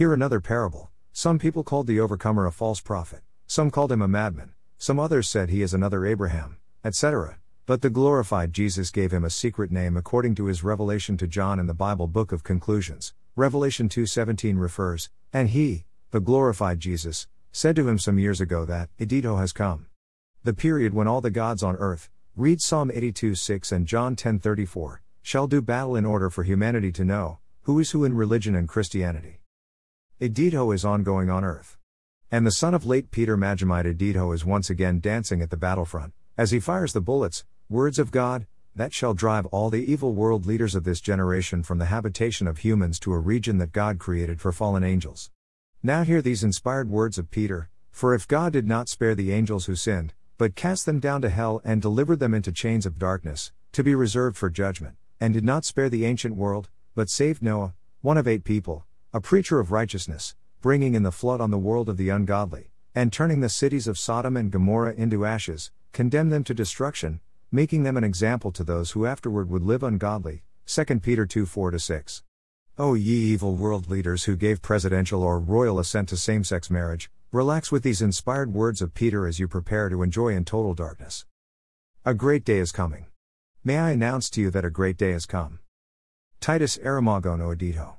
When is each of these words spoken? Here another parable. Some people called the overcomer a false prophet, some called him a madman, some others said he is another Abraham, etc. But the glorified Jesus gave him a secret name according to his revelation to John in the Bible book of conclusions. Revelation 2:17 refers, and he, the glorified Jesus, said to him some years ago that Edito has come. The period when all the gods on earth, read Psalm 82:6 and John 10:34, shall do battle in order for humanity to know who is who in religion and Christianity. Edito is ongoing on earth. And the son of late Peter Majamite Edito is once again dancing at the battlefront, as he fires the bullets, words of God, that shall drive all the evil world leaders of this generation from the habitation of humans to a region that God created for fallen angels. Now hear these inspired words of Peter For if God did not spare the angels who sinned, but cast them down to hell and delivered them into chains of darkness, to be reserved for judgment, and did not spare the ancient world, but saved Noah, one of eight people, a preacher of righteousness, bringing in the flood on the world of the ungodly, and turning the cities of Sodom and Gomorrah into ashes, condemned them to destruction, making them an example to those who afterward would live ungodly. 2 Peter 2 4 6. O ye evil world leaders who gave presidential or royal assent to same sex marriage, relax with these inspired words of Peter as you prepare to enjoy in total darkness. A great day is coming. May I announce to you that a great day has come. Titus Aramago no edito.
Here 0.00 0.14
another 0.14 0.40
parable. 0.40 0.88
Some 1.12 1.38
people 1.38 1.62
called 1.62 1.86
the 1.86 2.00
overcomer 2.00 2.46
a 2.46 2.52
false 2.52 2.80
prophet, 2.80 3.20
some 3.46 3.70
called 3.70 3.92
him 3.92 4.00
a 4.00 4.08
madman, 4.08 4.54
some 4.78 4.98
others 4.98 5.28
said 5.28 5.50
he 5.50 5.60
is 5.60 5.74
another 5.74 6.06
Abraham, 6.06 6.56
etc. 6.82 7.36
But 7.66 7.82
the 7.82 7.90
glorified 7.90 8.54
Jesus 8.54 8.90
gave 8.90 9.12
him 9.12 9.24
a 9.24 9.28
secret 9.28 9.70
name 9.70 9.98
according 9.98 10.36
to 10.36 10.46
his 10.46 10.64
revelation 10.64 11.18
to 11.18 11.26
John 11.26 11.60
in 11.60 11.66
the 11.66 11.74
Bible 11.74 12.06
book 12.06 12.32
of 12.32 12.42
conclusions. 12.42 13.12
Revelation 13.36 13.90
2:17 13.90 14.58
refers, 14.58 15.10
and 15.34 15.50
he, 15.50 15.84
the 16.12 16.20
glorified 16.20 16.80
Jesus, 16.80 17.26
said 17.52 17.76
to 17.76 17.86
him 17.86 17.98
some 17.98 18.18
years 18.18 18.40
ago 18.40 18.64
that 18.64 18.88
Edito 18.98 19.38
has 19.38 19.52
come. 19.52 19.84
The 20.44 20.54
period 20.54 20.94
when 20.94 21.08
all 21.08 21.20
the 21.20 21.30
gods 21.30 21.62
on 21.62 21.76
earth, 21.76 22.08
read 22.34 22.62
Psalm 22.62 22.90
82:6 22.90 23.70
and 23.70 23.86
John 23.86 24.16
10:34, 24.16 25.02
shall 25.20 25.46
do 25.46 25.60
battle 25.60 25.94
in 25.94 26.06
order 26.06 26.30
for 26.30 26.42
humanity 26.42 26.90
to 26.92 27.04
know 27.04 27.40
who 27.64 27.78
is 27.78 27.90
who 27.90 28.06
in 28.06 28.14
religion 28.14 28.54
and 28.54 28.66
Christianity. 28.66 29.39
Edito 30.20 30.74
is 30.74 30.84
ongoing 30.84 31.30
on 31.30 31.44
earth. 31.44 31.78
And 32.30 32.46
the 32.46 32.50
son 32.50 32.74
of 32.74 32.84
late 32.84 33.10
Peter 33.10 33.38
Majamite 33.38 33.96
Edito 33.96 34.34
is 34.34 34.44
once 34.44 34.68
again 34.68 35.00
dancing 35.00 35.40
at 35.40 35.48
the 35.48 35.56
battlefront, 35.56 36.12
as 36.36 36.50
he 36.50 36.60
fires 36.60 36.92
the 36.92 37.00
bullets, 37.00 37.46
words 37.70 37.98
of 37.98 38.10
God, 38.10 38.46
that 38.76 38.92
shall 38.92 39.14
drive 39.14 39.46
all 39.46 39.70
the 39.70 39.90
evil 39.90 40.12
world 40.12 40.44
leaders 40.44 40.74
of 40.74 40.84
this 40.84 41.00
generation 41.00 41.62
from 41.62 41.78
the 41.78 41.86
habitation 41.86 42.46
of 42.46 42.58
humans 42.58 43.00
to 43.00 43.14
a 43.14 43.18
region 43.18 43.56
that 43.56 43.72
God 43.72 43.98
created 43.98 44.42
for 44.42 44.52
fallen 44.52 44.84
angels. 44.84 45.30
Now 45.82 46.02
hear 46.02 46.20
these 46.20 46.44
inspired 46.44 46.90
words 46.90 47.16
of 47.16 47.30
Peter 47.30 47.70
For 47.90 48.14
if 48.14 48.28
God 48.28 48.52
did 48.52 48.66
not 48.66 48.90
spare 48.90 49.14
the 49.14 49.32
angels 49.32 49.64
who 49.64 49.74
sinned, 49.74 50.12
but 50.36 50.54
cast 50.54 50.84
them 50.84 51.00
down 51.00 51.22
to 51.22 51.30
hell 51.30 51.62
and 51.64 51.80
delivered 51.80 52.18
them 52.18 52.34
into 52.34 52.52
chains 52.52 52.84
of 52.84 52.98
darkness, 52.98 53.52
to 53.72 53.82
be 53.82 53.94
reserved 53.94 54.36
for 54.36 54.50
judgment, 54.50 54.96
and 55.18 55.32
did 55.32 55.44
not 55.44 55.64
spare 55.64 55.88
the 55.88 56.04
ancient 56.04 56.36
world, 56.36 56.68
but 56.94 57.08
saved 57.08 57.42
Noah, 57.42 57.72
one 58.02 58.18
of 58.18 58.28
eight 58.28 58.44
people, 58.44 58.84
a 59.12 59.20
preacher 59.20 59.58
of 59.58 59.72
righteousness, 59.72 60.36
bringing 60.60 60.94
in 60.94 61.02
the 61.02 61.10
flood 61.10 61.40
on 61.40 61.50
the 61.50 61.58
world 61.58 61.88
of 61.88 61.96
the 61.96 62.10
ungodly, 62.10 62.70
and 62.94 63.12
turning 63.12 63.40
the 63.40 63.48
cities 63.48 63.88
of 63.88 63.98
Sodom 63.98 64.36
and 64.36 64.52
Gomorrah 64.52 64.94
into 64.94 65.26
ashes, 65.26 65.72
condemned 65.92 66.30
them 66.30 66.44
to 66.44 66.54
destruction, 66.54 67.18
making 67.50 67.82
them 67.82 67.96
an 67.96 68.04
example 68.04 68.52
to 68.52 68.62
those 68.62 68.92
who 68.92 69.06
afterward 69.06 69.50
would 69.50 69.64
live 69.64 69.82
ungodly. 69.82 70.44
2 70.66 70.84
Peter 71.00 71.26
2 71.26 71.44
4 71.44 71.76
6. 71.76 72.22
O 72.78 72.94
ye 72.94 73.32
evil 73.32 73.56
world 73.56 73.90
leaders 73.90 74.24
who 74.24 74.36
gave 74.36 74.62
presidential 74.62 75.24
or 75.24 75.40
royal 75.40 75.80
assent 75.80 76.08
to 76.10 76.16
same 76.16 76.44
sex 76.44 76.70
marriage, 76.70 77.10
relax 77.32 77.72
with 77.72 77.82
these 77.82 78.00
inspired 78.00 78.54
words 78.54 78.80
of 78.80 78.94
Peter 78.94 79.26
as 79.26 79.40
you 79.40 79.48
prepare 79.48 79.88
to 79.88 80.04
enjoy 80.04 80.28
in 80.28 80.44
total 80.44 80.72
darkness. 80.72 81.26
A 82.04 82.14
great 82.14 82.44
day 82.44 82.58
is 82.58 82.70
coming. 82.70 83.06
May 83.64 83.76
I 83.76 83.90
announce 83.90 84.30
to 84.30 84.40
you 84.40 84.52
that 84.52 84.64
a 84.64 84.70
great 84.70 84.96
day 84.96 85.10
has 85.10 85.26
come. 85.26 85.58
Titus 86.38 86.78
Aramago 86.78 87.36
no 87.36 87.48
edito. 87.48 87.94